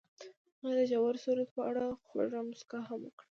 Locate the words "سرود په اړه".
1.23-1.83